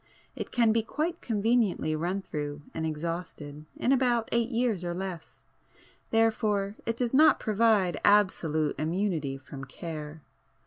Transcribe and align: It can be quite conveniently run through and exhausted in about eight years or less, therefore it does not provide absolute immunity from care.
It 0.35 0.51
can 0.51 0.71
be 0.71 0.81
quite 0.81 1.21
conveniently 1.21 1.95
run 1.95 2.23
through 2.23 2.63
and 2.73 2.87
exhausted 2.87 3.67
in 3.77 3.91
about 3.91 4.29
eight 4.31 4.49
years 4.49 4.83
or 4.83 4.95
less, 4.95 5.43
therefore 6.09 6.75
it 6.87 6.97
does 6.97 7.13
not 7.13 7.39
provide 7.39 8.01
absolute 8.03 8.79
immunity 8.79 9.37
from 9.37 9.63
care. 9.65 10.23